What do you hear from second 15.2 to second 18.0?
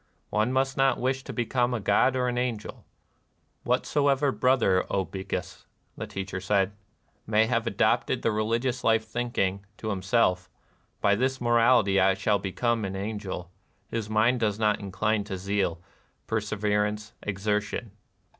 to zeal, per severance, exertion."